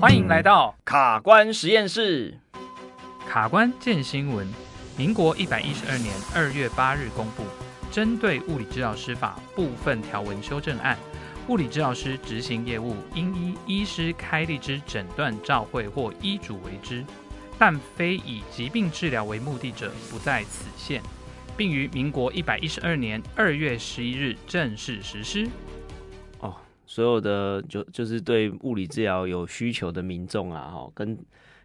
[0.00, 2.38] 欢迎来到卡关实验室。
[3.28, 4.46] 卡关见新闻，
[4.96, 7.42] 民国一百一十二年二月八日公布，
[7.90, 10.96] 针对物理治疗师法部分条文修正案，
[11.48, 17.04] 物理治疗师执行业务应依医师开立之诊断照会或医嘱为之，
[17.58, 21.02] 但非以疾病治疗为目的者，不在此限，
[21.56, 25.48] 并于民国一百一十二年二月十一日正式实施。
[26.88, 31.16] 所有的就就是对物理治疗有需求的民众啊，哈，跟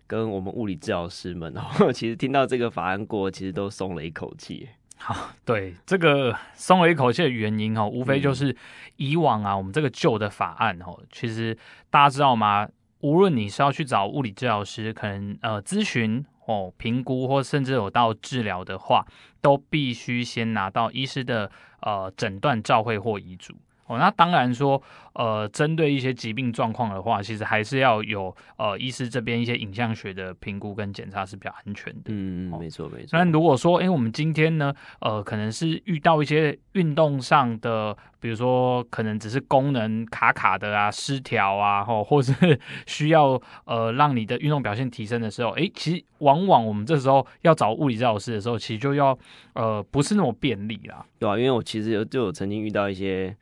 [0.05, 4.67] 跟我们物理治疗师们 哦，其实听到这个法案过，其实都松了一口气。
[4.97, 8.55] 好，对这个松了一口气的原因哦，无非就是
[8.97, 11.57] 以往啊，我们这个旧的法案哦，其实
[11.89, 12.67] 大家知道吗？
[12.99, 19.05] 无论你是要去找物理治疗师，可能呃咨询哦、评估，或甚至有到治疗的话，
[19.41, 21.49] 都必须先拿到医师的
[21.79, 23.55] 呃诊断照会或遗嘱。
[23.85, 24.81] 哦，那当然说，
[25.13, 32.03] 呃，针对一些疾病状况的话，其实还是要有呃医师这边一些影像学的评估跟检查是比较安全的。
[32.07, 33.19] 嗯嗯，没错没错。
[33.19, 42.33] 那如果说，哎，我们今天呢，呃，可能是遇到一些运动上的，比如说可能只是功能卡卡的啊、失调啊，或或是
[42.87, 49.17] 需要呃让你的运动表现提升的时候，哎，其实往往我们这时候要找物理治疗师的时候，其实就要
[49.55, 51.05] 呃不是那么便利啦。
[51.19, 53.35] 对啊，因为我其实有就有曾经遇到一些。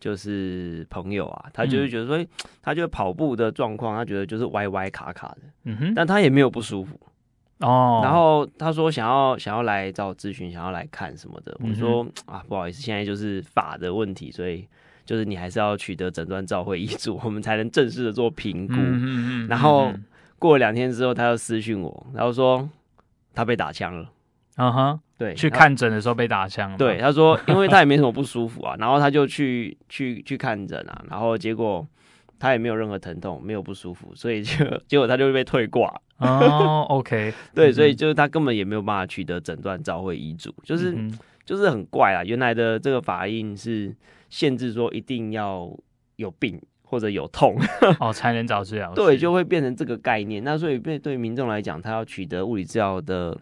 [0.00, 2.28] 就是朋友啊，他就是觉得说，嗯、
[2.62, 6.98] 他觉得跑步的状况，他觉得就是歪歪卡卡的，嗯哼，但他也没有不舒服
[7.58, 8.00] 哦。
[8.04, 11.56] 然后他说想要想要来找我咨询，想要来看什么的。
[11.60, 14.66] 嗯、我说啊，不好意思，现在就是法的问题，所以
[15.04, 18.74] 就是你还是要取得诊断照会医嘱，我们才能正式的做评估。
[19.48, 19.92] 然后
[20.38, 22.68] 过了两天之后，他又私讯我，然后说
[23.34, 24.08] 他被打枪了。
[24.56, 25.00] 嗯哼。
[25.18, 26.76] 对，去看诊的时候被打枪。
[26.76, 31.84] 对，他说， 因为他也没什么不舒服啊，然后他就去去去看诊啊，然后结果
[32.38, 35.92] 他也没有任何疼痛，没有不舒服，所以就结果他就会被退挂。
[36.18, 41.12] 哦，OK，对，所以就是他根本也没有办法取得诊断召回遗嘱，就是、嗯、
[41.44, 42.22] 就是很怪啊。
[42.24, 43.92] 原来的这个法令是
[44.30, 45.68] 限制说一定要
[46.14, 47.56] 有病或者有痛
[47.98, 50.44] 哦才能找治疗， 对，就会变成这个概念。
[50.44, 53.36] 那所以对对民众来讲，他要取得物理治疗的。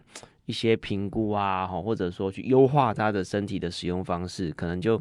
[0.47, 4.99] 一些评估啊，或者说去优化他的身体的使用方式，可能就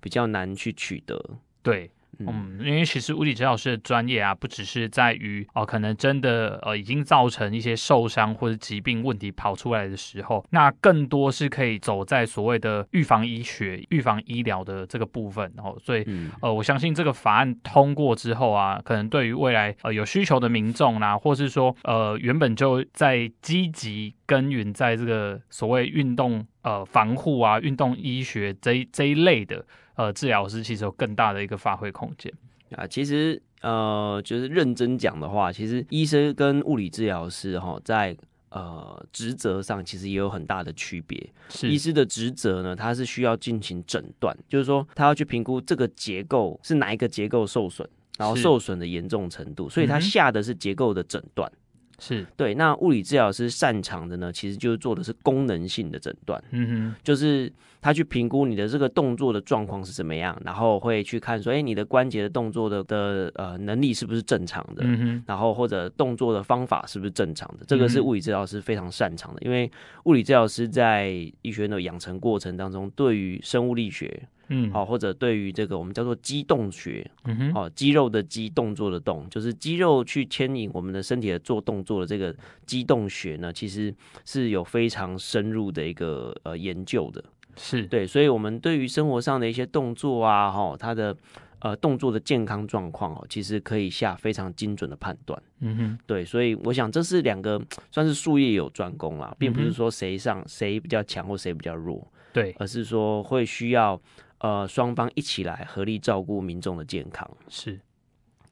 [0.00, 1.18] 比较难去取得。
[1.62, 1.90] 对。
[2.26, 15.52] 嗯，因为其实物理治疗师的专业啊，不只是在于哦，可能真的呃已经造成一些受伤或者疾病问题跑出来的时候，那更多是可以走在所谓的预防医学、预防医疗的这个部分。
[15.56, 16.04] 然后，所以
[16.40, 29.64] 呃，我相信这个法案通过之后啊，可能对于未来呃有需求的民众啦，或是说呃原本就在积极耕耘在这个所谓运动呃防护啊、运动医学这一这一类的。
[29.98, 32.32] 呃，治疗师其实有更大的一个发挥空间
[32.70, 32.86] 啊。
[32.86, 38.16] 其实，呃，就是认真讲的话，其实医生跟物理治疗师哈，在
[38.50, 41.28] 呃职责上其实也有很大的区别。
[41.48, 51.50] 是医师的职责呢，他是需要进行诊断，就是说他要去评估这个结构是哪一个结构受损，然后受损的严重程度，所以他下的是结构的诊断。
[51.98, 52.26] 是。
[52.36, 69.70] 对，那物理治疗师擅长的呢，其实就是做的是功能性的诊断，嗯哼，就是他去评估你的这个动作的状况是怎么样，然后会去看说，哎，你的关节的动作的的呃能力是不是正常的，嗯哼，然后或者动作的方法是不是正常的，这个是物理治疗师非常擅长的，因为
[70.04, 71.10] 物理治疗师在
[71.42, 74.28] 医学院的养成过程当中，对于生物力学。
[74.50, 83.94] 嗯，好，或者对于这个我们叫做肌动学，嗯哼，好，肌肉的肌，动作的动，就是肌肉去牵引我们的身体的做动作的这个肌动学呢，其实
[84.24, 87.22] 是有非常深入的一个呃研究的，
[87.56, 87.82] 是。
[87.86, 91.14] 对，所以我们对于生活上的一些动作啊，哈，它的
[91.58, 97.60] 呃动作的健康状况哦，其实可以下非常精准的判断，嗯哼，对，所以我想这是两个
[97.90, 104.00] 算是术业有专攻啦，并不是说谁上谁比较强或谁比较弱，对，而是说会需要。
[104.38, 107.80] 呃，双方一起来合力照顾民众的健康，是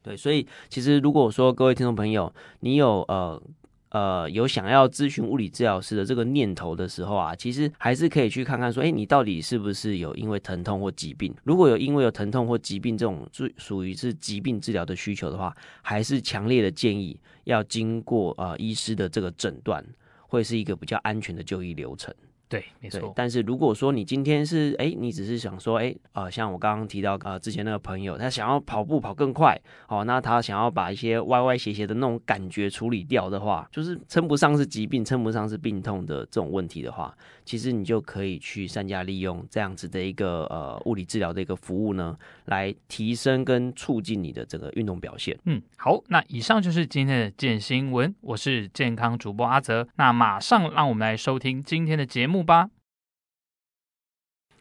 [0.03, 3.43] 对，所以其实如果说各位听众朋友，你有呃
[3.91, 11.35] 呃有想要咨询物理治疗师的这个念头的时候啊，其实还是可以去看看说，哎，你到底是不是有因为疼痛或疾病？
[11.45, 19.85] 如果有因为有疼痛或疾病这种属属于是疾病治疗的需求的话，还是强烈的建议要经过呃医师的这个诊断，
[20.29, 22.15] 会是一个比较安全的就医流程。
[22.49, 23.13] 对，没错。
[23.17, 37.13] 但是如果说你今天是哎，你只是想说哎，呃，像我刚刚提到呃之前那个朋友，他想要跑步跑更快，哦，那他想要把一些歪歪斜斜的那种感觉处理掉的话，就是称不上是疾病，称不上是病痛的这种问题的话，
[37.47, 42.15] 其实你就可以去善加利用这样子的一个呃物理治疗的一个服务呢，
[42.47, 45.39] 来提升跟促进你的这个运动表现。
[45.45, 52.69] 嗯，好，那以上就是今天的健新闻，我是健康主播阿泽，那马上让我们来收听今天的节目吧。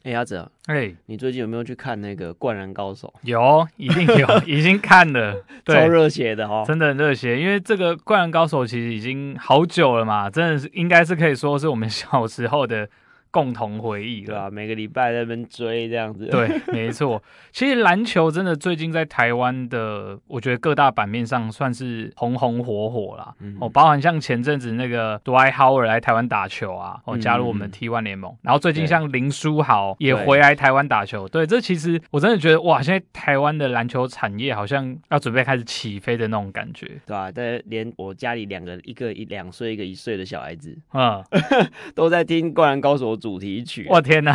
[0.05, 3.11] 哎，阿哲，哎，你最近有没有去看那个《灌篮高手》？
[3.23, 7.41] 有，一定有， 已经看了， 对，超热血的哦，真的很热血。
[7.41, 12.87] 因为这个《灌篮高手》其实已经好久了嘛，真的是应该是可以说是我们小时候的。
[13.35, 14.49] 共同回忆，对吧？
[14.49, 17.21] 每个礼拜在那边追这样子，对， 没错。
[17.51, 23.35] 其实篮球真的最近在台湾的，我觉得各大版面上算是红红火火啦。
[23.41, 28.31] 嗯、哦，包含像前阵子那个 Dwight Howard 来台湾打球啊，哦，加入我们 T1 联盟。
[28.31, 37.29] 嗯、然后最近像林书豪也回来台湾打球，对，对，这其实我真的觉得哇，现在台湾的篮球产业好像要准备开始起飞的那种感觉，对、啊？
[37.35, 41.21] 但连我家里两个，一个一两岁，一个一岁的小孩子，嗯，
[41.93, 43.17] 都在听《灌篮高手》。
[43.25, 44.31] 主题曲，我天哪！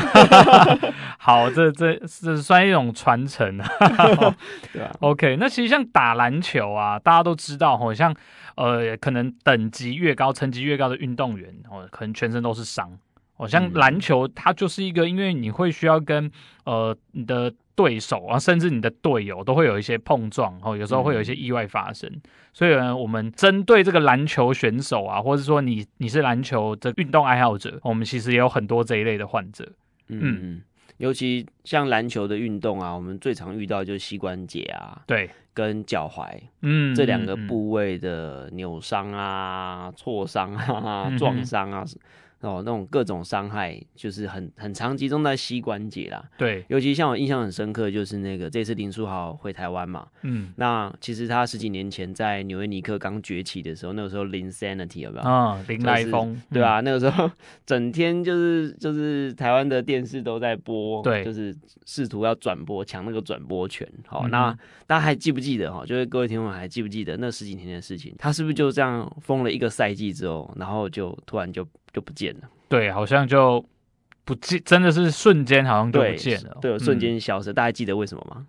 [1.17, 3.69] 好，这这这算一种传承啊。
[4.75, 5.37] 对啊，OK。
[5.39, 8.13] 那其实像打篮球啊，大家都知道，好像
[8.57, 12.99] 呃，可能等级越高，层级越高的运动员，哦，可能全身都是伤。
[13.37, 16.29] 哦，像篮球，它就是一个，因为你会需要跟
[16.65, 22.11] 呃你的对手啊，甚至你的队友都会有一些碰撞，哦，有时候会有一些意外发生。
[22.13, 22.21] 嗯、
[22.53, 29.67] 所以呢，我们针对这个篮球选手啊，或者说你你是篮球的运动爱好者，我们其实也有很多这一类的患者。
[30.09, 30.63] 嗯嗯，
[30.99, 41.85] 尤其像篮球的运动啊，我们最常遇到就是膝关节啊，对，跟脚踝，嗯，这两个部位的扭伤啊、挫伤啊、撞伤啊。
[42.41, 46.25] 哦，那种各种伤害就是很很常集中在膝关节啦。
[46.39, 50.07] 对，尤其像我印象很深刻，就是那个这次林书豪回台湾嘛。
[50.23, 50.53] 嗯。
[50.57, 55.23] 那其实他十几年前在纽约尼克刚崛起的时候，那个时候林 Sanity 有没有？
[55.23, 56.81] 啊，林来疯，对吧？
[56.81, 57.31] 那个时候
[57.67, 61.55] 整天就是就是台湾的电视都在播，对，就是
[61.85, 63.87] 试图要转播抢那个转播权。
[64.07, 64.51] 好，那
[64.87, 65.85] 大家还记不记得哈？
[65.85, 68.15] 就是各位听众还记不记得那十几年的事情？
[68.19, 71.67] 他是不是就这样封了一个赛季之后，然后就突然就。
[71.93, 73.65] 就不见了，对，好像就
[74.25, 77.53] 不见，真的是瞬间，好像就不见了，对，对，瞬间消失。
[77.53, 78.47] 嗯、大家记得为什么吗？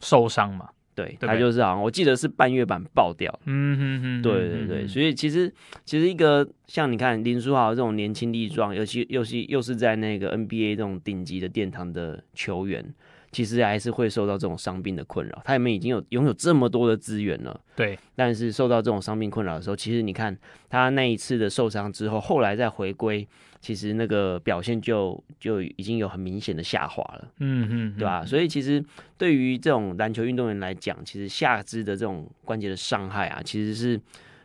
[0.00, 5.52] 受伤嘛，对他就是好像我记得是半月板爆掉，嗯哼哼，对对对，所以其实
[5.84, 12.94] 其实一个像你看林书豪这种年轻力壮，尤其尤其又是在那个 NBA 这种顶级的殿堂的球员。
[13.34, 17.98] 其实还是会受到这种伤病的困扰，他们已经有拥有这么多的资源了，对。
[18.14, 20.38] 但是受到这种伤病困扰的时候，其实你看
[20.70, 23.26] 他那一次的受伤之后，后来再回归，
[23.60, 28.24] 其实那个表现就就已经有很明显的下滑了，嗯嗯，对吧？
[28.24, 28.82] 所以其实
[29.18, 34.00] 对于这种篮球运动员来讲，其实下肢的这种关节的伤害啊，其实是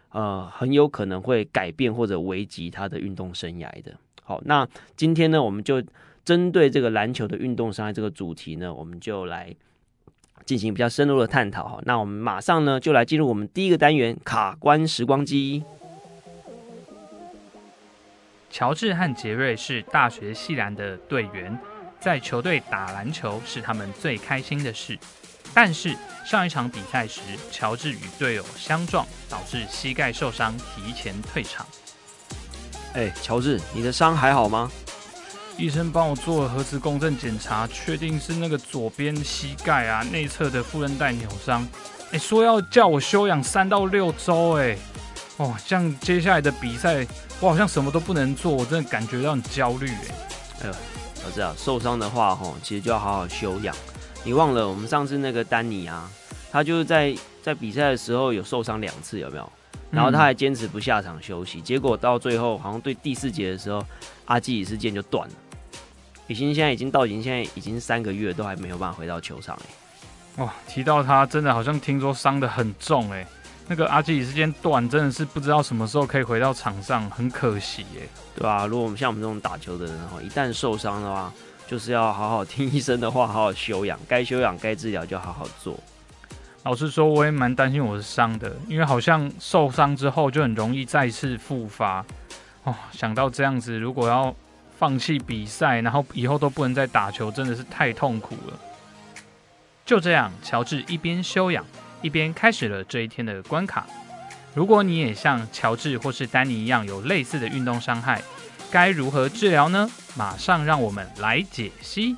[0.09, 3.95] 呃很有可能会改变或者危及他的运动生涯的。
[4.24, 5.80] 好，那今天呢，我们就。
[6.29, 9.51] 针对这个篮球的运动伤害这个主题呢，我们就来
[10.45, 11.81] 进行比较深入的探讨哈。
[11.85, 15.63] 那我们马上呢就来进入我们第一个单元——卡关时光机。
[18.51, 21.59] 乔治和杰瑞是大学系篮的队员，
[21.99, 24.95] 在球队打篮球是他们最开心的事。
[25.55, 27.21] 但是上一场比赛时，
[27.51, 31.65] 乔治与队友相撞，导致膝盖受伤，提前退场。
[32.93, 34.71] 哎，乔治，你的伤还好吗？
[35.59, 41.68] 医生帮我做了核磁共振检查，确定是那个左边膝盖啊内侧的副韧带扭伤。
[42.11, 44.54] 哎，说要叫我休养三到六周。
[44.54, 44.78] 哎，
[45.35, 47.06] 哦，这样接下来的比赛，
[47.42, 49.89] 我好像什么都不能做，我真的感觉到很焦虑。
[49.89, 50.73] 哎，哎呦，
[51.25, 53.75] 我知道受伤的话，吼，其实就要好好休养。
[54.23, 56.09] 你忘了我们上次那个丹尼啊，
[56.54, 57.13] 他就是在
[57.44, 59.51] 在比赛的时候有受伤两次，有没有？
[59.92, 63.83] 然后他还坚持不下场休息，嗯、结果到最后好像对第四节的时候，
[64.25, 65.33] 阿基里斯腱就断了。
[66.30, 69.59] 已经现在已经到已经现在已经三个月都还没有办法回到球场
[70.38, 70.54] 哎，哇！
[70.68, 73.26] 提到他真的好像听说伤得很重哎，
[73.68, 78.66] 那个阿基里斯间断真的是不知道什么时候可以回到场上，很可惜哎，对吧、啊？
[78.68, 81.33] 如果我们像我们这种打球的人哈，一旦受伤的话，
[81.68, 85.78] 就是要好好听 医生的话，好好休养，该休养该治疗就好好做。
[86.64, 92.06] 老实说，我也蛮担心我是伤的，因为好像受伤之后就很容易再次复发
[92.66, 92.76] 哦。
[92.92, 94.36] 想到这样子，如果要
[94.80, 98.57] 放弃比赛，然后以后都不能再打球，真的是太痛苦了。
[99.86, 101.66] 就这样，乔治一边休养，
[102.02, 103.86] 一边开始了这一天的关卡。
[104.56, 108.21] 如果你也像乔治或是丹尼一样有类似的运动伤害，
[108.71, 109.92] 该如何治疗呢？
[110.16, 112.16] 马上让我们来解析。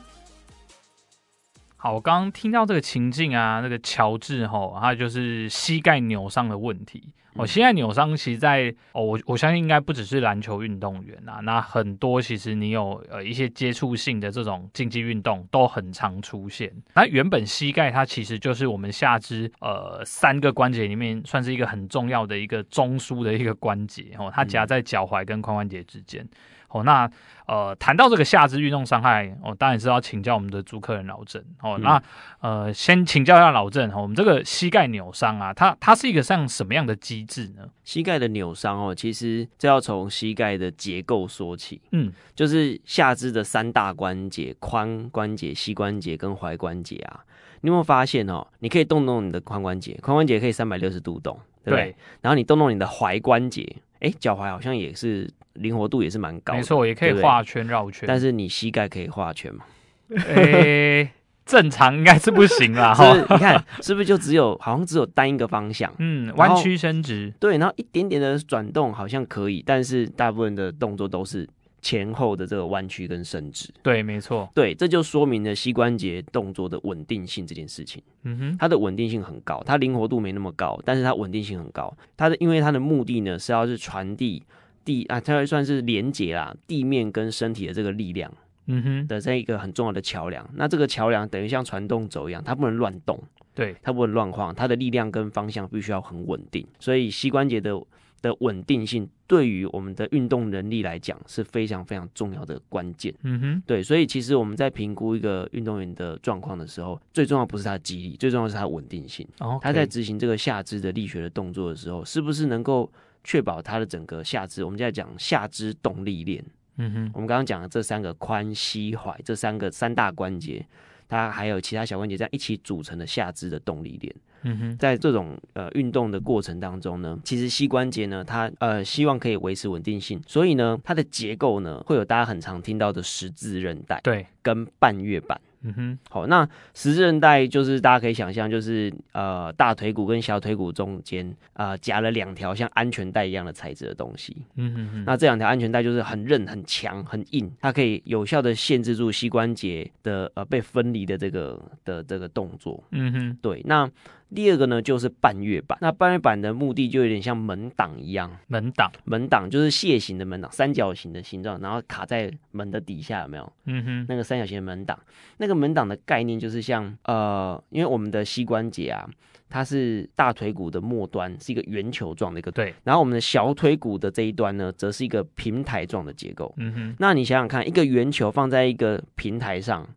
[1.77, 7.11] 好，我刚刚听到这个情境啊，那个乔治吼，他就是膝盖扭伤的问题。
[7.35, 16.71] 哦，膝盖扭伤，其实在哦，我我相信应该不只是篮球运动员啊，那很多其实你有呃一些接触性的这种竞技运动都很常出现。
[16.93, 26.27] 那原本膝盖它其实就是我们下肢呃三个关节里面算是一个很重要的一个中枢的一个关节哦，它夹在脚踝跟髋关节之间。
[26.71, 27.09] 哦，那
[27.47, 31.41] 呃，谈到这个下肢运动伤害，哦，当然是要请教我们的主客人老郑。
[31.61, 32.03] 哦，嗯、那
[32.39, 37.67] 呃，先请教一下老郑，哦，我们这个膝盖扭伤啊，它它是一个像什么样的机制呢？
[37.83, 41.81] 膝盖的扭伤哦，其实这要从膝盖的结构说起。
[41.91, 47.25] 嗯，就是下肢的三大关节：髋关节、膝关节跟踝关节啊。
[47.63, 48.47] 你有没有发现哦？
[48.59, 51.91] 你可以动动你的髋关节，髋关节可以三百六十度动，对不对？
[51.91, 55.29] 对，然后你动动你的踝关节，哎，脚踝好像也是。
[55.55, 58.05] 灵活度也是蛮高的，没错，也可以画圈绕圈。
[58.07, 59.65] 但是你膝盖可以画圈吗？
[60.29, 61.09] 诶，
[61.45, 62.93] 正常应该是不行啦。
[62.95, 65.93] 哈，你看是不是就只有好像只有单一个方向？
[65.99, 67.33] 嗯，弯曲伸直。
[67.37, 71.45] 对，然后一点点的转动好像可以，但是大部分的动作都是。
[71.81, 78.01] 前后的这个弯曲跟伸直，对，没错，对，这就说明了膝关节动作的稳定性这件事情。
[78.23, 81.91] 嗯哼，它的稳定性很高，它灵活度没那么高，但是它稳定性很高。
[82.15, 84.43] 它的因为它的目的呢是要是传递
[84.85, 88.31] 地啊，它会算是连接啦地面跟身体的这个力量。
[88.67, 90.47] 嗯哼，的这一个很重要的桥梁。
[90.53, 93.19] 那这个桥梁等于像传动轴一样，它不能乱动，
[93.55, 96.63] 对，它不能乱晃，它的力量跟方向必须要很稳定。
[96.79, 97.81] 所以膝关节的。
[98.21, 103.13] 的稳定性对于我们的运动能力来讲是非常非常重要的关键。
[103.23, 109.27] 嗯哼，对，所以其实我们在评估一个运动员的状况的时候，最重要不是他的肌力，最重要是他的稳定性。
[109.39, 109.59] Okay.
[109.61, 112.91] 他在执行这个下肢的力学的动作的时候，是不是能够
[113.23, 114.63] 确保他的整个下肢？
[114.63, 116.43] 我们在讲下肢动力链。
[116.77, 120.65] 嗯哼，我们刚刚讲的这三个髋、膝、踝这三个三大关节，
[121.07, 124.15] 它还有其他小关节这样一起组成的下肢的动力链。
[124.43, 135.39] 嗯哼，在这种呃运动的过程当中呢，其实膝关节呢，它呃希望可以维持稳定性，所以呢，它的结构呢会有大家很常听到的十字韧带，对，跟半月板。
[135.63, 136.43] 嗯哼，好，那
[136.73, 144.35] 十字韧带就是大家可以想象，就是呃大腿骨跟小腿骨中间啊夹了两条像安全带一样的材质的东西。
[144.55, 152.83] 嗯哼哼，那这两条安全带就是很韧、很强、很硬，它可以有效的限制住膝关节的呃被分离的这个的这个动作。
[152.89, 153.87] 嗯哼，对，那。
[154.33, 155.77] 第二个呢，就是半月板。
[155.81, 163.53] 那半月板的目的就有点像门挡一样，门挡，门挡就是楔形的门挡，三角形的形状，然后卡在门的底下，有没有？
[163.65, 164.97] 嗯哼，那个三角形的门挡，
[165.37, 169.09] 那个门挡的概念就是像呃，因为我们的膝关节啊，
[169.49, 176.53] 它是大腿骨的末端是一个圆球状的一个，对，然后我们的小腿骨的这一端呢，则是一个平台状的结构。
[176.57, 179.87] 嗯哼，那你想想看，一个圆球放在一个平台上，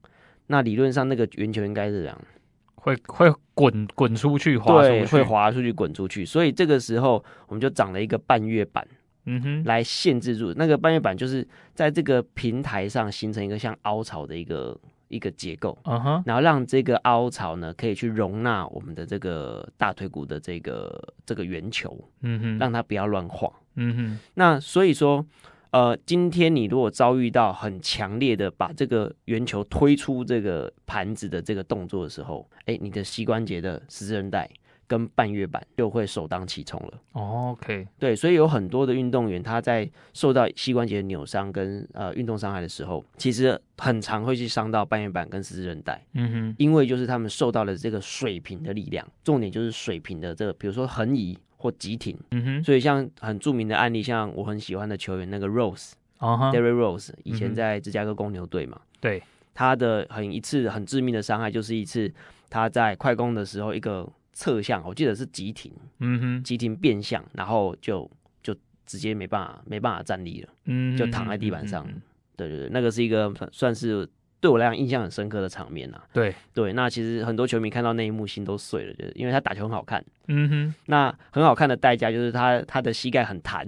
[0.49, 2.21] 那理论上那个圆球应该是这样。
[2.85, 6.23] 会会滚滚出去，滑出去，对，会滑出去，滚出去。
[6.23, 8.87] 所以这个时候，我们就长了一个半月板，
[9.25, 24.19] 嗯哼，来限制住那个半月板，就是在这个平台上形成一个像凹槽的一个一个结构，嗯哼，然后让这个凹槽呢可以去容纳我们的这个大腿骨的这个这个圆球，嗯哼，让它不要乱晃，嗯哼。
[24.35, 25.25] 那所以说。
[25.75, 34.49] 呃，今天你如果遭遇到很强烈的把这个圆球推出这个盘子的这个动作的时候，哎，你的膝关节的十字韧带
[34.87, 37.01] 跟半月板就会首当其冲了。
[37.11, 46.01] 哦，OK，对，所以有很多的运动员他在受到膝关节扭伤跟呃运动伤害的时候，其实很常会去伤到半月板跟十字韧带。
[46.13, 51.37] 嗯哼，因为就是他们受到了这个水平的力量，重点就是水平的这个，比如说横移。
[51.65, 59.23] 或急停，嗯哼，所以像很著名的案例，像我很喜欢的球员那个 Rose，Derrick Rose，以前在芝加哥公牛队嘛，对，
[59.55, 62.13] 他的很一次很致命的伤害，就是一次
[62.51, 68.11] 他在快攻的时候一个侧向，我记得是急停，嗯哼，急停变向，然后就
[68.43, 68.55] 就
[68.85, 71.89] 直接没办法没办法站立了，嗯，就躺在地板上，
[72.37, 74.07] 对对对，那个是一个算是。
[74.45, 76.35] 对我来讲印象很深刻的场面呐、啊，对。
[76.53, 83.67] 对，那其实很多球迷看到那一幕心都碎了，就是因为他打球很好看，嗯哼，那很好看的代价就是他他的膝盖很弹，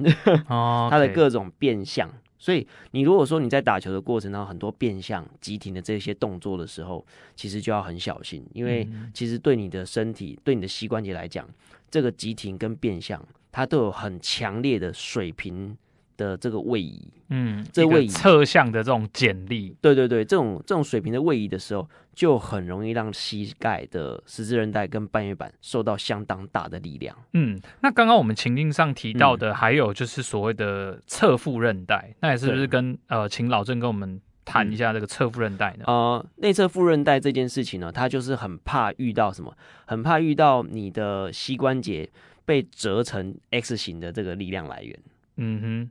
[0.50, 7.02] 哦， 他的各种变相，所以你如果说你在打球的过程当中很多变相、急停的这些动作的时候，
[7.34, 11.48] 其实就要很小心，因为其实对你的身体、对你的膝关节来讲，
[11.90, 15.74] 这个急停跟变相它都有很强烈的水平
[16.16, 27.16] 的这个位移，嗯，这位移侧向的这种剪力，对对对，这种这种水平的位移的时候，就很容易让膝盖的十字韧带跟半月板受到相当大的力量。
[27.34, 35.84] 嗯，那刚刚我们情境上提到的，还有就是所谓的侧副韧带，嗯、那也是不是跟呃，请老郑跟我们谈一下这个侧副韧带呢？
[35.86, 39.54] 呃，内侧副韧带这件事情呢，它就是很怕遇到什么，
[39.86, 42.08] 很怕遇到你的膝关节
[42.44, 44.98] 被折成 X 型的这个力量来源。
[45.36, 45.90] 嗯哼。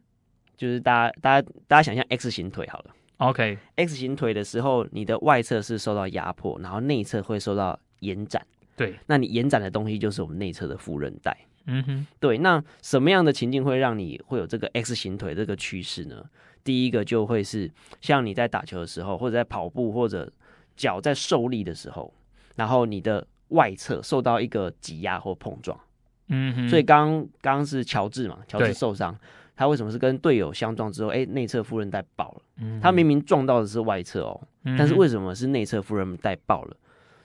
[0.57, 2.95] 就是大家，大家，大家想象 X 型腿好了。
[3.17, 8.45] OK，X 型腿的时候，你的外侧是受到压迫，然后内侧会受到延展。
[8.75, 11.37] 对，那你延展的东西就是我们内侧的副韧带。
[11.67, 12.37] 嗯哼，对。
[12.39, 16.23] 那什么样的情境会让你会有这个 X 型腿这个趋势呢？
[16.63, 17.71] 第一个就会是
[18.01, 20.29] 像你在打球的时候，或者在跑步，或者
[20.75, 22.13] 脚在受力的时候，
[22.55, 25.79] 然后你的外侧受到一个挤压或碰撞。
[26.27, 29.17] 嗯哼，所以刚刚是乔治嘛，乔治受伤。
[29.55, 32.41] 他为什么是跟队友相撞之后，哎、欸，内侧副韧带爆了？
[32.57, 36.77] 嗯，他明明撞到的是外侧哦，嗯、但是为什么是内侧副韧带爆了？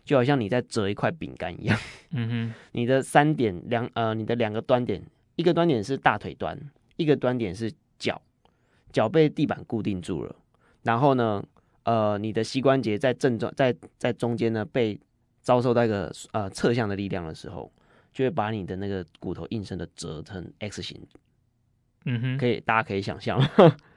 [0.05, 1.79] 就好像你在折一块饼干一样。
[2.13, 5.03] 嗯哼，你的三点两呃，你的两个端点，
[5.37, 6.59] 一个端点是大腿端，
[6.97, 8.21] 一个端点是脚，
[8.93, 10.35] 脚被地板固定住了。
[10.83, 11.45] 然后呢，
[11.85, 14.99] 呃，你的膝关节在正中在在中间呢，被
[15.43, 17.71] 遭受到一个呃侧向的力量的时候，
[18.13, 21.01] 就会把你的那个骨头硬生的折成 X 型。
[22.07, 23.39] 嗯哼，可以，大家可以想象，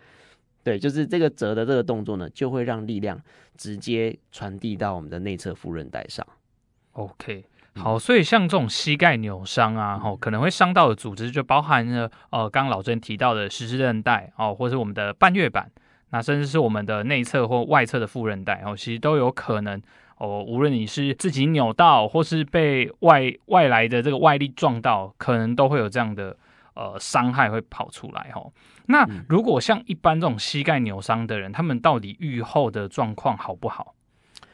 [0.63, 3.22] 对，就是这个折的这个动作呢，就会让力量
[3.57, 6.25] 直接传递到我们的内侧副韧带上。
[6.93, 7.45] OK，
[7.75, 15.72] 好，所以像这种膝盖扭伤啊，吼，可能会伤到的组织就包含了，呃，刚刚老郑提到的十字韧带哦，或是我们的半月板，
[16.12, 19.81] 那甚至是我们的内侧或外侧的副韧带哦，其实都有可能
[20.17, 26.36] 哦，无论你是自己扭到，或是被外外来的这个外力撞到，可能都会有这样的。
[26.75, 28.51] 呃，伤害会跑出来哦。
[28.88, 33.96] 那如果像一般这种膝盖扭伤的人，他们到底愈后的状况好不好？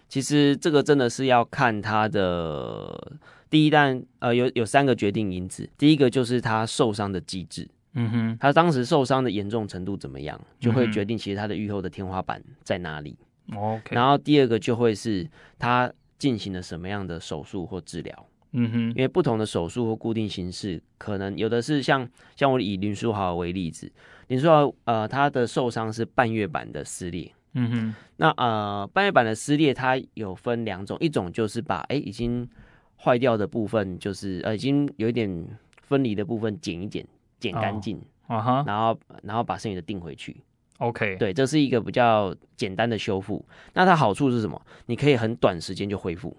[0.08, 3.14] 其实这个真的是要看他的
[3.50, 5.70] 第一单，呃，有有三个决定因子。
[5.78, 13.18] 第一个就是他受伤的机制，嗯哼，他当时受伤的严重程度怎么样，就会决定其实他的愈后的天花板在哪里。
[13.56, 18.26] OK，然后第二个就会是他进行了什么样的手术或治疗。
[18.52, 23.92] 嗯哼，因为不同的手术或固定形式，可能有的是像像我以林书豪为例子，
[24.28, 32.50] 林书豪呃他的受伤是半月板的撕裂，嗯哼，那呃半月板的撕裂它有分两种，一种就是把哎已经
[32.98, 35.46] 坏掉的部分，就是呃已经有一点
[35.84, 37.06] 分离的部分剪一剪，
[37.40, 40.36] 剪干净，啊哈，然后然后把剩余的钉回去
[40.80, 43.46] ，OK，对，这是一个比较简单的修复。
[43.74, 44.60] 那它好处是什么？
[44.88, 46.36] 你可以很短时间就恢复。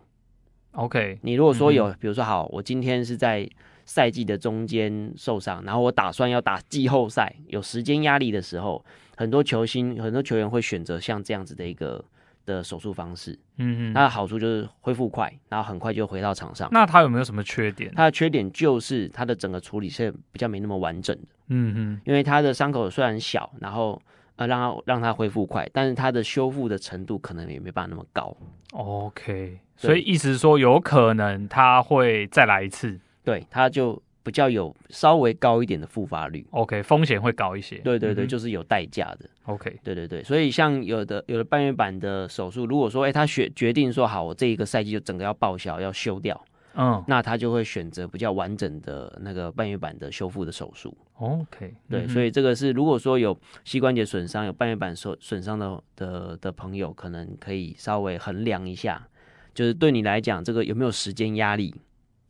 [0.72, 3.48] OK，你如果说有，嗯、比如说好，我今天是在
[3.84, 8.84] 赛季的中间受伤，然后我打算要打季后赛，有时间压力的时候，
[9.16, 12.04] 很多球星、很多球员会选择像这样子的一个
[12.46, 13.36] 的手术方式。
[13.56, 16.68] 嗯嗯，它的好处就是恢复快，然后很快就回到场上。
[16.70, 17.92] 那它有没有什么缺点？
[17.96, 21.28] 它的缺点就是它的整个处理是比较没那么完整的。
[21.48, 24.00] 嗯嗯，因为它的伤口虽然小，然后
[24.40, 28.36] 呃让它让它恢复快，但是它的修复的程度可能也没办法那么高。
[28.72, 29.60] OK。
[29.76, 46.38] 所以意思是说，有可能它会再来一次，对，它就比较有稍微高一点的复发率，OK，风险会高一些，对对对，嗯、就是有代价的，OK，对对对，所以像有的有的半月板的手术，如果说哎、欸、他选决定说好，我这一个赛季就整个要报销要修掉，
[46.74, 59.06] 嗯，那他就会选择比较完整的那个半月板的修复的手术，OK，对，嗯、所以这个是如果说有膝关节损伤、有半月板损损伤的的的朋友，可能可以稍微衡量一下。
[59.52, 61.74] 就是对你来讲，这个有没有时间压力？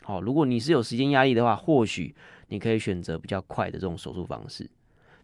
[0.03, 2.14] 好，如果你是有时间压力的话，或许
[2.48, 4.68] 你可以选择比较快的这种手术方式。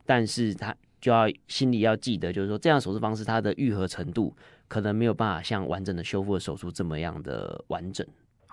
[0.05, 4.37] 但是他就要心里要记得，就是说这样手术方式它的愈合程度
[4.69, 8.07] 可能没有办法像完整的修复的手术这么样的完整。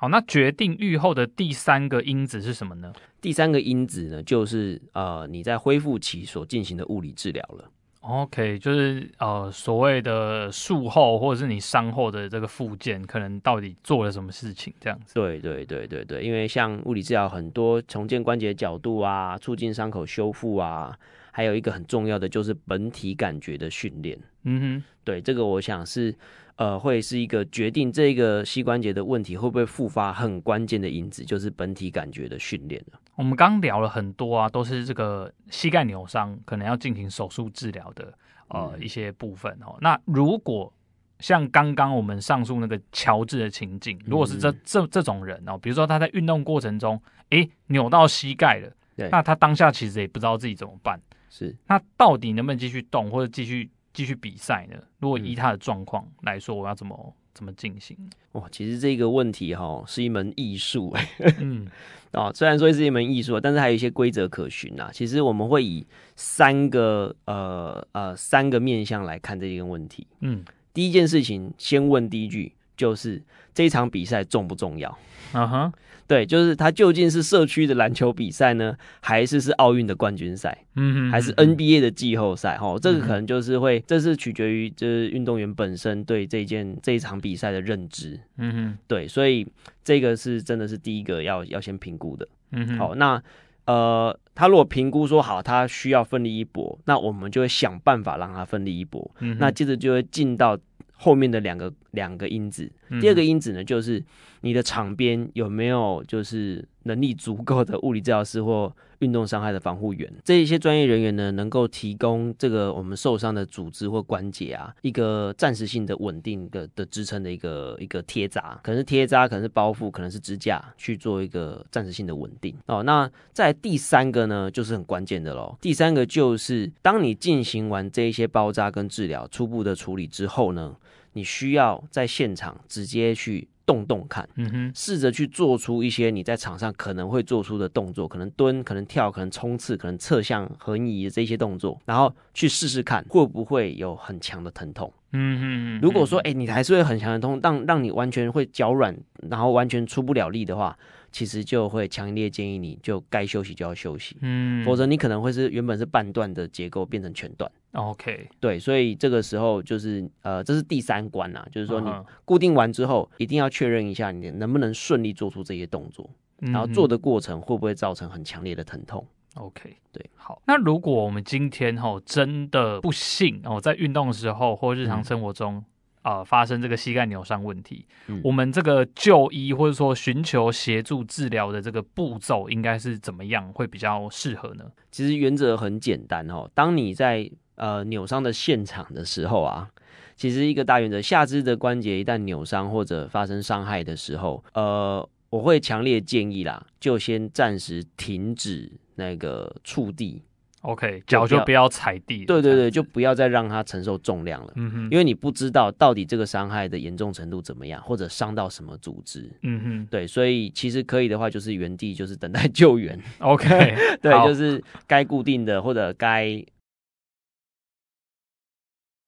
[0.03, 2.91] 好，那决定愈后的第三个因子是什么呢？
[3.21, 7.71] 第三个因子呢，就是呃你在恢复期所进行的物理治疗了。
[8.01, 15.13] OK，就是呃所谓的术后或者是你伤后的这个复健，可能到底做了什么事情这样子？
[15.13, 20.93] 对对对对对，因为像物理治疗很多重建关节角度啊，促进伤口修复啊，
[21.31, 24.19] 还有一个很重要的就是本体感觉的训练。
[24.43, 26.15] 嗯哼，对，这个我想是。
[26.55, 32.79] 呃，会是一个决定这个膝关节的问题会不会复发很关键的因子，就是本体感觉的训练。
[33.15, 38.13] 我们刚聊了很多啊，都是这个膝盖扭伤可能要进行手术治疗的
[38.49, 39.75] 呃、嗯、一些部分哦。
[39.81, 40.71] 那如果
[41.17, 47.01] 像刚刚我们上述那个乔治的情景，如果是这这这种人哦，比如说他在运动过程中，
[47.31, 51.01] 诶扭到膝盖了，对，那他当下其实也不知道自己怎么办。
[51.31, 54.77] 是，那到底能不能继续动或者继续继续比赛呢？
[54.99, 57.95] 如果以他的状况来说，我要怎么怎么进行？
[58.33, 61.07] 哇，其实这个问题哈是一门艺术哎。
[61.39, 61.67] 嗯，
[62.11, 64.89] 啊， 虽然说是一门艺术，但是还有一些规则可循啊。
[64.91, 70.07] 其实我们会以三个呃呃三个面向来看这个问题。
[70.21, 73.21] 嗯，第一件事情，先问第一句，就是
[73.53, 74.89] 这场比赛重不重要？
[75.31, 75.73] 啊哈。
[76.05, 80.55] 对，就是它究竟是社区的篮球比赛呢，还是是奥运的冠军赛？
[80.75, 82.57] 嗯哼，还是 NBA 的季后赛？
[82.57, 88.19] 哈、嗯，这个可能就是会，这是取决于就是运动员本身对这件这一场比赛的认知。
[88.37, 89.47] 嗯哼，对，所以
[89.81, 92.27] 这个是真的是第一个要要先评估的。
[92.51, 93.23] 嗯哼，好，那
[93.65, 99.09] 呃，他如果评估说好，他需要奋力一搏，那我们就会想办法让他奋力一搏。
[99.19, 100.59] 嗯，那接着就会进到。
[100.93, 104.03] 后面的两个两个因子，第二个因子呢，就是
[104.43, 122.83] 你的场边有没有就是能力足够的物理治疗师或运动伤害的防护员，这一些专业人员呢，能够提供这个我们受伤的组织或关节啊，一个暂时性的稳定的的支撑的一个一个贴扎，可能是贴扎，可能是包覆，可能是支架，去做一个暂时性的稳定哦。
[122.83, 125.57] 那在第三个呢，就是很关键的喽。
[125.61, 130.75] 第三个就是当你进行完这一些包扎跟治疗初步的处理之后呢，
[131.13, 145.79] 你需要在现场直接去动动看，嗯哼，试着去做出一些你在场上可能会做出的动作，可能蹲，可能跳，可能冲刺，可能侧向横移的这些动作，然后去试试看会不会有很强的疼痛，嗯哼。
[145.81, 148.95] 如果说，哎、欸，你还是会很强的痛，让让你完全会脚软，
[149.29, 150.77] 然后完全出不了力的话。
[151.13, 157.49] 其实就会强烈建议你就该休息就要休息，嗯，否则你可能会是原本是半段的结构变成全段。
[157.73, 161.89] OK，对，所以这个时候就是呃，这是第三关啊，就是说你
[162.25, 169.05] 固定完之后，一定要确认一下你能不能顺利做出这些动作，然后做的过程会不会造成很强烈的疼痛。
[169.35, 170.41] OK，对，好。
[170.45, 175.55] 那如果我们今天吼真的不幸哦，在运动的时候或日常生活中。
[175.55, 175.65] 嗯
[176.03, 184.65] 呃，发生这个膝盖扭伤问题，嗯，我们这个就医或者说寻求协助治疗的这个步骤应该是怎么样会比较适合呢？
[184.91, 186.49] 其实原则很简单哦。
[186.53, 189.69] 当你在呃扭伤的现场的时候啊，
[190.15, 200.21] 其实一个大原则，下肢的关节一旦扭伤或者发生伤害的时候，呃，我会强烈建议啦，就先暂时停止那个触地。
[200.63, 202.25] OK，脚就不要踩地。
[202.25, 204.53] 对对对，就不要再让它承受重量了。
[204.55, 209.29] 嗯哼，因为你不知道到底这个伤害的严重程度怎么样，或者伤到什么组织。
[209.41, 212.97] 嗯哼，对，所以其实可以的话，就是原地就是等待 救援。
[213.19, 213.47] OK，
[214.01, 216.41] 对，就是该固定的或者该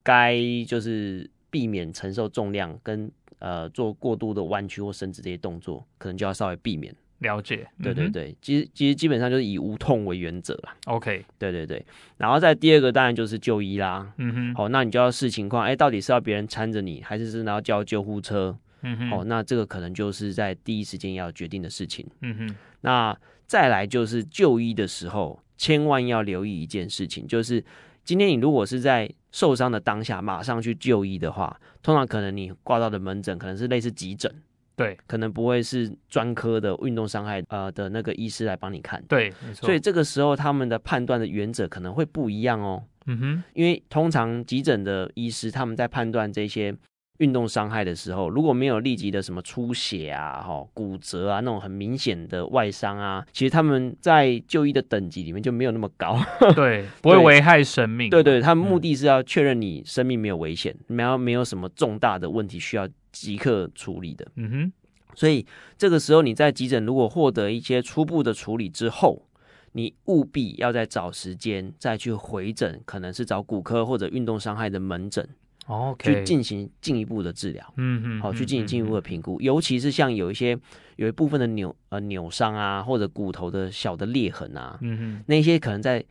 [0.02, 0.38] 该
[0.68, 6.94] 就是避免承受重量跟呃做过度的弯曲或伸直这些动作，可能就要稍微避免。
[7.18, 10.76] 了解，对对对，嗯、其实其实基本上就是以无痛为原则啦。
[10.84, 11.84] OK，对对对，
[12.18, 14.12] 然后再第二个当然就是就医啦。
[14.18, 18.56] 嗯哼，好，那你就要视情况，哎，到底是要别人搀着你，还是是然后叫救护车？
[18.82, 22.06] 嗯哼，哦，那这个可能就是在第一时间要决定的事情。
[22.20, 27.64] 嗯哼，那再来就是就医的时候，千万要留意一件事情，就是
[28.04, 34.30] 今天你如果是在受伤的当下马上去就医的话，通常可能你挂到的门诊可能是类似急诊。
[34.76, 39.02] 对，可能不会是专科的运动伤害呃的那个医师来帮你看。
[39.08, 39.66] 对，没错。
[39.66, 42.84] 所以这个时候他们的判断的原则可能会不一样哦。
[43.06, 46.74] 嗯哼，因为通常急诊的医师他们在判断这些
[47.18, 56.20] 运动伤害的时候，如果没有立即的什么出血啊、哈骨折啊那种很明显的外伤啊，其实他们在就医的等级里面就没有那么高。
[56.54, 58.10] 对， 不会危害生命。
[58.10, 62.86] 对，对对，他们目的是要确认你生命没有危险，没有没有什么重大的问题需要。
[63.20, 64.72] 即刻处理的，嗯哼，
[65.14, 65.46] 所以
[65.78, 69.26] 这个时候你在急诊如果获得一些初步的处理之后，
[69.72, 75.26] 你务必要再找时间再去回诊，可能是找骨科或者运动伤害的门诊
[75.66, 80.58] ，OK，去进行进一步的治疗，嗯哼，好，去进行进一步的评估，尤其是像有一些
[80.96, 86.04] 有一部分的扭呃扭伤啊，或者骨头的小的裂痕啊，嗯哼，那些可能在。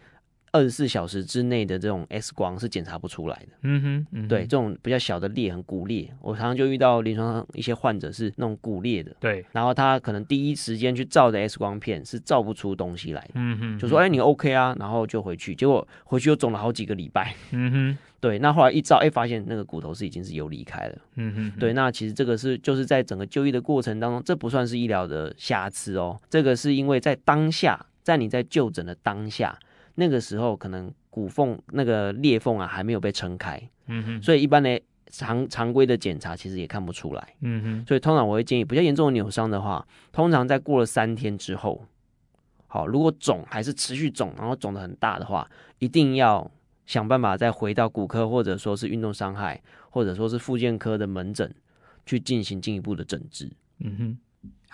[0.56, 3.48] 二十四小时之内的这种 X 光是检查不出来的。
[3.64, 9.14] 嗯哼，嗯哼，对，这种比较小的裂痕、骨裂，我常常就遇到临床上一些患者是那种骨裂的。
[9.20, 13.32] 对，然后他可能第一时间去照的 X 光片是照不出东西来的。
[13.34, 17.36] 嗯哼，就说哎、欸，你 OK 啊，然后就回去，结果回去又肿了好几个礼拜。
[17.52, 20.98] 嗯哼， 对，那后来一照，哎、欸，发现那个骨头是已经是有离开了。
[21.16, 29.60] 嗯哼，对，那其实这个是就是在整个就医的过程当中，这不算是医疗的瑕疵哦，这个是因为在当下，在你在就诊的当下。
[29.96, 41.86] 那个时候可能骨缝那个裂缝啊还没有被撑开，嗯哼，所以一般的常常规的检查其实也看不出来，嗯哼，所以通常我会建议比较严重的扭伤的话，通常在过了三天之后，
[42.68, 46.52] 好，如果肿还是持续肿，然后肿的很大的话，一定要
[46.86, 51.54] 想办法再回到骨科或者说是运动伤害，或者说是复健科的门诊
[52.06, 53.50] 去进行进一步的诊治。
[53.80, 54.18] 嗯哼。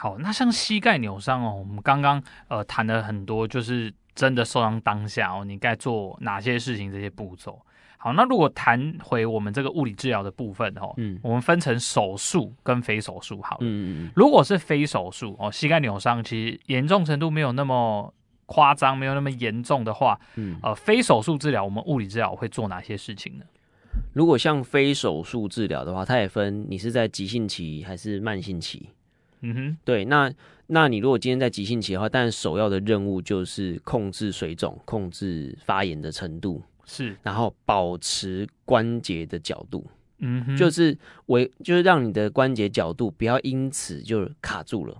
[0.01, 6.91] 好，那像膝盖扭伤哦，我们刚刚呃谈了很多，就是真的受伤当下哦，你该做哪些事情？
[6.91, 7.61] 这些步骤。
[7.97, 13.59] 好，那如果谈回我们这个物理治疗的部分哦，嗯，我们分成手术跟非手术好了。
[13.61, 18.11] 嗯嗯，如果是非手术哦，膝盖扭伤其实严重程度没有那么
[18.47, 23.45] 夸张，没有那么严重的话，嗯，呃，非手术治疗，我们物理治疗会做哪些事情呢？
[24.13, 28.89] 如果像非手术治疗的话，它也分你是在急性期还是慢性期。
[29.41, 30.32] 嗯哼，对，那
[30.67, 39.86] 那你如果今天在急性期的话，但首要的任务就是控制水肿，控制发炎的程度，是，然后保持关节的角度，
[40.19, 44.95] 嗯哼，就是维，就是让你的关节角度不要因此就卡住了，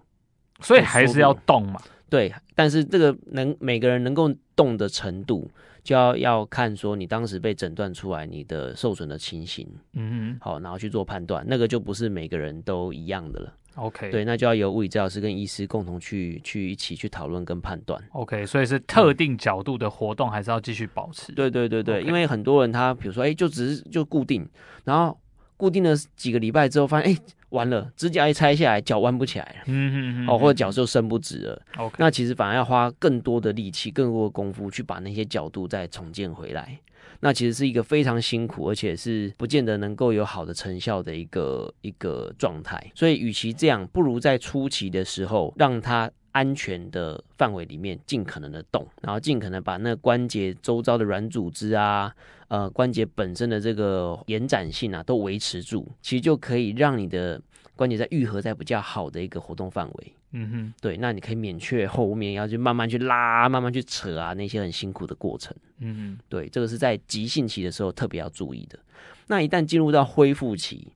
[0.60, 5.50] 所以还是要动嘛，对，但是这个能每个人能够动的程度，
[5.84, 13.54] 就要要看说你当时被诊断出来你的受损的情形，嗯哼，好，然后去做判断，那个就不是每个人都一样的了。
[13.76, 18.04] OK，对，那就要由物理治疗师跟医师共同去去一起去讨论跟判断。
[18.12, 21.32] OK，所以是特定角度的活动还是要继续保持？
[21.32, 24.46] 对对对对.因为很多人他比如说，哎，就只是就固定，
[24.84, 25.18] 然后
[25.56, 27.18] 固定了几个礼拜之后，发现哎，
[27.52, 31.62] 完了，指甲一拆下来，脚弯不起来了，嗯嗯嗯，哦，或者脚就伸不直了。
[31.78, 36.78] OK，那其实反而要花更多的力气、更多的功夫去把那些角度再重建回来。
[37.24, 42.92] 那其实是一个非常辛苦，而且是不见得能够有好的成效的一个一个状态。
[42.96, 52.14] 所以，与其这样，不如在初期的时候，让它安全的范围里面尽可能的动，然后尽可能把那关节周遭的软组织啊，
[52.48, 57.42] 呃，关节本身的这个延展性啊，都维持住，其实就可以让你的
[57.76, 60.14] 关节在愈合在比较好的一个活动范围。
[60.34, 65.54] 嗯哼，对，那你可以免却后面要去慢慢去拉、慢慢去扯啊，那些很辛苦的过程。
[65.80, 68.80] 嗯哼，对，这个是在急性期的时候特别要注意的。
[69.28, 70.88] 那一旦进入到恢复期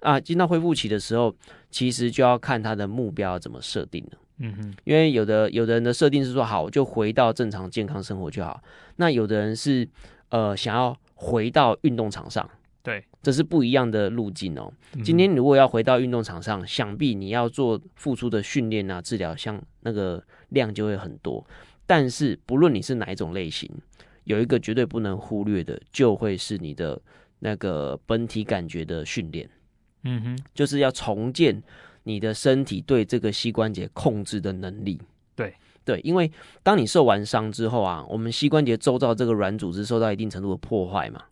[0.00, 1.34] 啊，进到恢复期的时候，
[1.70, 4.18] 其实就要看他的目标怎么设定了。
[4.42, 8.62] 嗯哼，因为有的有的人的设定是说，好，就回到正常健康生活就好。
[8.96, 9.86] 那有的人是
[10.30, 12.48] 呃想要回到运动场上。
[12.82, 14.72] 对，这是不一样的路径哦。
[15.04, 21.46] 今天如果要回到运动场上，嗯、想必你要做付出的训练啊、治疗，像那个量就会很多。
[21.86, 23.70] 但是不论你是哪一种类型，
[24.24, 26.98] 有一个绝对不能忽略的，就会是你的
[27.40, 29.46] 那个本体感觉的训练。
[30.04, 31.62] 嗯哼，就是要重建
[32.04, 35.00] 你的身体对这个膝关节控制的能力。
[35.34, 36.30] 对对，因为
[36.62, 41.24] 当你受完伤之后啊，我们膝关节周遭这个软组织受到一定程度的破坏嘛。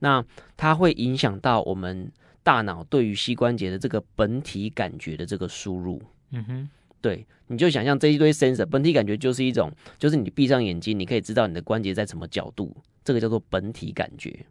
[0.00, 0.24] 那
[0.56, 2.10] 它会影响到我们
[2.42, 6.02] 大脑对于膝关节的这个本体感觉的这个输入。
[6.30, 6.68] 嗯哼，
[7.00, 14.44] 对，你就想象这一堆 sensor，本体感觉就是一种，就是你闭上眼睛，你可以知道你的关节在什么角度，这个叫做本体感觉。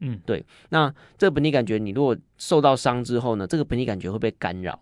[0.00, 0.44] 嗯，对。
[0.70, 4.80] 那这个本体感觉，你如果受到伤之后呢，这个本体感觉会被干扰，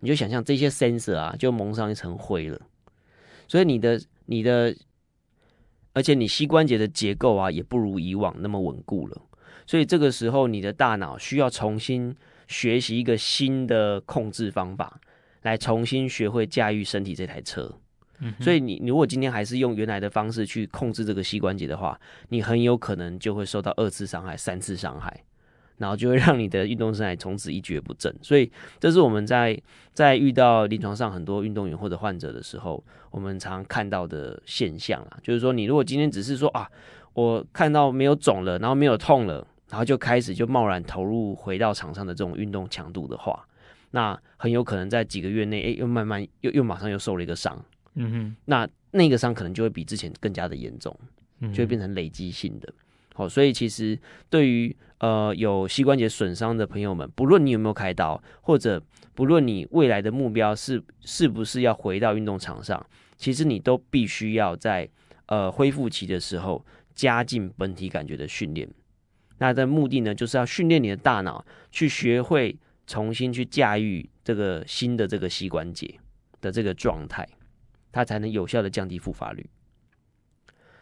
[0.00, 2.60] 你就想象这些 sensor 啊，就蒙上一层灰了。
[3.46, 4.74] 所以你的你的，
[5.92, 9.22] 而且你膝关节的结构啊，也不如以往那么稳固了。
[9.66, 12.14] 所以这个时候，你的大脑需要重新
[12.46, 15.00] 学习一个新的控制方法，
[15.42, 17.70] 来重新学会驾驭身体这台车。
[18.20, 25.22] 嗯，所以你，你如果今天还是用原来的方式去控制这个膝关节的话，你很有可能就会受到二次伤害、三次伤害，
[25.78, 28.14] 然后就会让你的运动生涯从此一蹶不振。
[28.20, 29.58] 所以，这是我们在
[29.94, 36.70] 在遇到临床上很多运动员或者患者的时候，我们常看到的现象啊，就是说，你如果今天只是说啊，
[37.14, 39.46] 我看到没有肿了，然后没有痛了。
[39.70, 43.46] 然后就开始就贸然投入回到场上的这种运动强度的话，
[43.90, 47.62] 那很有可能在几个月内，哎，又慢慢又又马上又受了一个伤，
[47.92, 50.98] 嗯哼，那那个伤可能就会比之前更加的严重，
[51.52, 52.72] 就会变成累积性的。
[53.18, 53.98] 哦，所以其实
[54.30, 58.82] 对于呃有膝关节损伤的朋友们，不论你有没有开刀，或者
[59.14, 62.84] 不论你未来的目标是是不是要回到运动场上，
[63.16, 64.88] 其实你都必须要在
[65.26, 68.68] 呃恢复期的时候加进本体感觉的训练。
[69.38, 75.92] 那的目的呢，就是要训练你的大脑，去学会重新去驾驭这个新的这个膝关节
[76.40, 77.28] 的这个状态，
[77.92, 79.44] 它才能有效的降低复发率。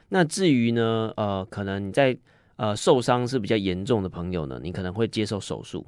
[0.08, 2.16] 那至于呢，呃，可能你在
[2.56, 5.86] 呃受伤是比较严重的朋友呢，你可能会接受手术。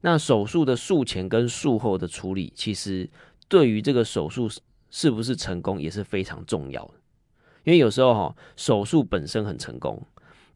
[0.00, 3.08] 那手术的术前跟术后的处理，其实
[3.48, 4.48] 对于这个手术
[4.90, 6.94] 是不是成功也是非常重要的，
[7.64, 10.02] 因为有时候哈，手术本身很成功。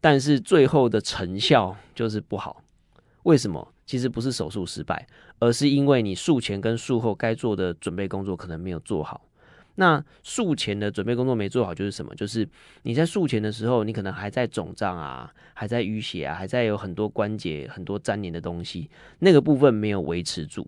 [0.01, 2.63] 但是最后的成效就是不好，
[3.23, 3.73] 为什么？
[3.87, 5.07] 其实不是手术失败，
[5.39, 9.21] 而是因为你术前跟术后该做的准备工作可能没有做好，
[9.77, 12.15] 那术前的准备工作没做好，就是什么？
[12.15, 12.49] 就是
[12.83, 20.67] 你在术前的时候，你可能还在肿胀啊，还在淤血啊，还在有很多关节很多粘连的东西，那个部分没有维持住，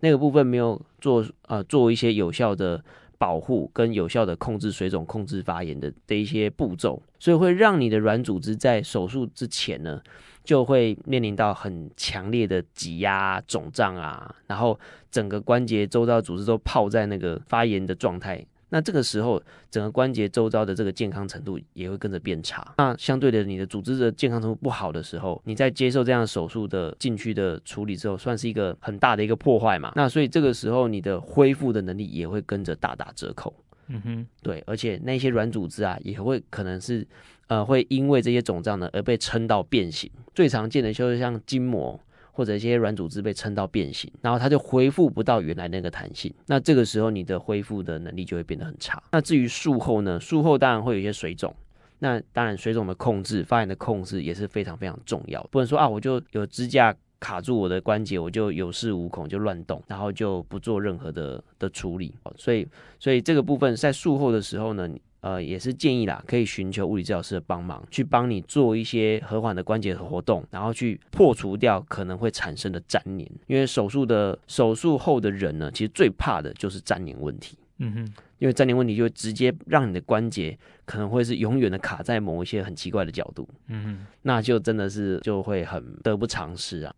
[0.00, 2.84] 那个部分没有做呃做一些有效的
[3.18, 10.00] 保护跟有效的控制水肿、控制发炎的的一些步骤，所以会让你的软组织在手术之前呢，
[10.46, 14.78] 就会面临到很强烈的挤压、肿胀啊，然后
[15.10, 18.46] 整个关节周遭组织都泡在那个发炎的状态。
[18.68, 22.74] 那这个时候，整个关节周遭的这个健康程度也会跟着变差。
[22.78, 29.92] 那相对的，你的组织的健康程度不好的时候，你在接受这样手术的禁区的处理之后，算是一个很大的一个破坏嘛。
[29.96, 33.52] 那所以这个时候，你的恢复的能力也会跟着大打折扣。
[33.88, 37.04] 嗯哼，对，而且那些软组织啊，也会可能是。
[37.48, 40.10] 呃，会因为这些肿胀呢而被撑到变形。
[40.34, 41.98] 最常见的就是像筋膜
[42.32, 46.32] 或者一些软组织被撑到变形，然后它就恢复不到原来那个弹性。
[46.46, 49.02] 那这个时候你的恢复的能力就会变得很差。
[49.12, 51.54] 那至于术后呢，术后当然会有一些水肿。
[51.98, 55.42] 那当然水肿的控制、发炎的控制也是非常非常重要。
[55.50, 62.12] 不能说啊，我就有支架卡住我的关节，我就有恃无恐就乱动，然后就不做任何的的处理。
[62.36, 64.90] 所以，所以这个部分在术后的时候呢。
[65.26, 73.28] 呃，也是建议啦，可以寻求物理治疗师的帮忙，去帮你做一些和缓的关节活动，然后去破除掉可能会产生的粘连。
[73.48, 77.58] 因为手术的手术后的人呢，其实最怕的就是粘连问题。
[77.78, 83.48] 嗯哼，因为粘连问题就会直接让你的关节可能会是永远的卡在某一些很奇怪的角度。
[83.66, 86.94] 嗯哼，那就真的是就会很得不偿失啊。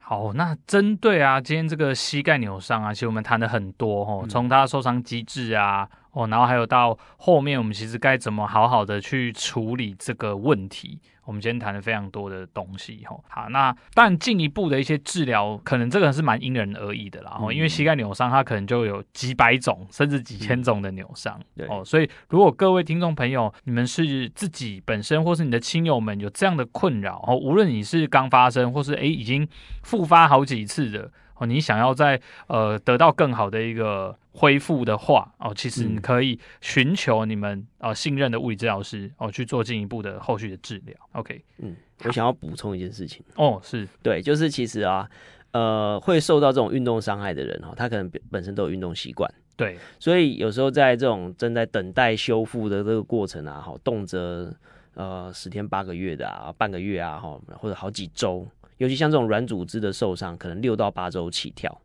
[0.00, 5.88] 好，那针对啊，今天这个膝盖扭伤啊，其实我们谈的很多哦，从它受伤机制啊。
[6.18, 10.98] 哦，然后还有到后面，我们其实该怎么好好的去处理这个问题？
[11.24, 13.22] 我们今天谈了非常多的东西，吼。
[13.28, 17.36] 好，那但进一步的一些治疗，可能这个是蛮因人而异的啦。
[17.38, 21.38] 哦，因为膝盖扭伤，它可能就有几百种甚至几千种的扭伤。
[21.54, 29.46] 对哦，所以如果各位听众朋友，你们是自己本身或是你的亲友们有这样的困扰，哦，无论你是刚发生或是诶已经
[29.84, 31.12] 复发好几次的。
[31.38, 40.96] 哦，你想要在呃得到更好的一个恢复的话，哦，其实你可以寻求你们呃信任的物理治疗师哦去做进一步的后续的治疗。
[41.12, 43.24] OK，嗯，我想要补充一件事情。
[43.36, 43.86] 哦，是。
[44.02, 45.08] 对，就是其实啊，
[45.52, 54.52] 呃，会受到这种运动伤害的人哈，他可能本身都有运动习惯，对，所以有时候在这种正在等待修复的这个过程啊，好，动辄
[54.94, 58.46] 呃十天八个月的啊，半个月啊，哈，或者好几周。
[58.78, 61.80] 尤其像这种软组织的受伤，可能六到八周起跳，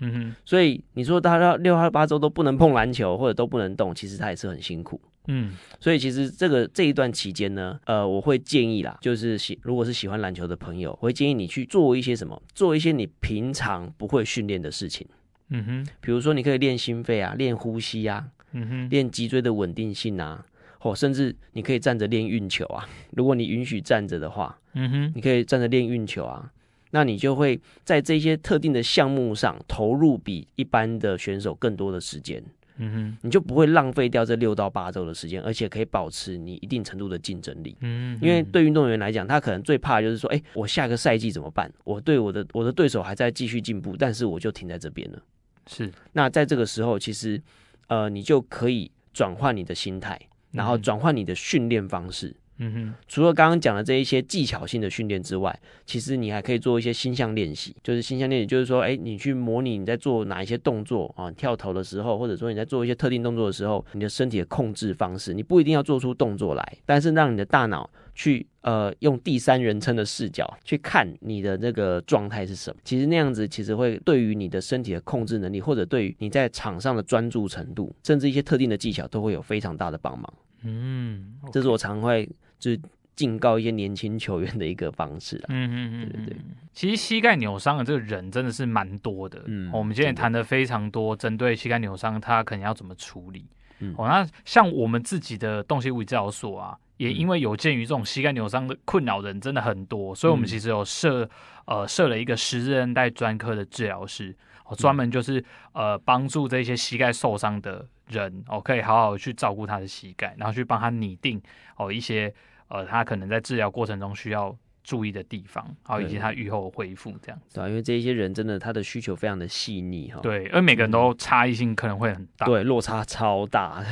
[0.00, 15.06] 嗯哼，所以你说他要六到八周都不能碰篮球或者都不能动，其实他也是很辛苦，嗯，所以其实这个这一段期间呢，呃，我会建议啦，就是喜如果是喜欢篮球的朋友，我会建议你去做一些什么，做一些你平常不会训练的事情，
[15.50, 20.44] 嗯哼，比如说你可以练心肺啊，练呼吸啊，嗯哼，练脊椎的稳定性啊。
[20.84, 26.52] 哦，甚至你可以站着练运球啊，如果你允许站着的话，嗯哼，你可以站着练运球啊，
[26.90, 32.44] 那你就会在这些特定的项目上投入比一般的选手更多的时间，
[32.76, 41.72] 嗯哼，你就不会浪费掉这六到八周的时间，而且可以保持你一定程度的竞争力，嗯哼，因为对运动员来讲，他可能最怕就是说，哎，我下个赛季怎么办？
[41.84, 45.22] 我对我的我的对手还在继续进步，但是我就停在这边了，
[45.66, 47.40] 是，那在这个时候，其实
[47.86, 50.20] 呃，你就可以转换你的心态。
[50.54, 80.32] 然后转换你的训练方式，嗯哼，除了刚刚讲的这一些技巧性的训练之外，其实你还可以做一些心象练习，就是心象练习，就是说，哎，你去模拟你在做哪一些动作啊，跳投的时候，或者说你在做一些特定动作的时候，你的身体的控制方式，你不一定要做出动作来，但是让你的大脑去呃用第三人称的视角去看你的那个状态是什么，其实那样子其实会对于你的身体的控制能力，或者对于你在场上的专注程度，甚至一些特定的技巧，都会有非常大的帮忙。
[80.66, 81.50] 嗯，okay.
[81.52, 82.26] 这是我常会
[82.64, 82.80] 就是
[83.14, 85.36] 警告一些年轻球员的一个方式。
[85.48, 86.36] 嗯嗯嗯，对对对。
[86.72, 89.42] 其实膝盖扭伤的这个人真的是蛮多的。
[89.46, 93.44] 嗯，我们今天也谈的非常多，针对膝盖扭伤，他可能要怎么处理。
[93.80, 101.28] 嗯，哦，那像我们自己的动协物理治疗所啊，也因为有鉴于这种膝盖扭伤的困扰人真的很多，所以我们其实有设
[101.66, 104.34] 呃设了一个十字韧带专科的治疗师。
[104.66, 111.38] 哦，专门就是呃帮助这些膝盖受伤的人哦，可以好好去照顾他的膝盖，然后去帮他拟定
[111.76, 112.32] 哦一些
[112.68, 123.82] 呃他可能在治疗过程中需要注意的地方好以及他愈后恢复这样子啊因为这一些人真的他的需求非常的细腻哈对而每个人都差异性可能会很大对落差超大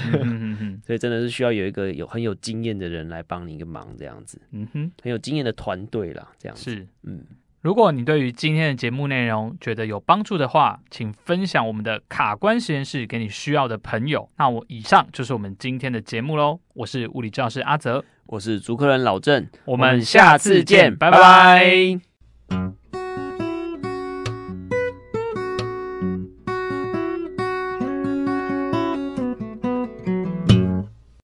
[0.85, 7.25] 所以真的是需要有一个有很有经验的人来帮你一个忙这样子嗯哼很有经验的团队啦这样子是嗯。
[7.62, 14.29] 如果你对于今天的节目内容觉得有帮助的话请分享我们的卡关实验室给你需要的朋友。
[14.37, 18.04] 那我以上就是我们今天的节目喽我是物理治疗师阿泽。
[18.33, 22.00] 我是主客人老郑，我们下次见，拜拜。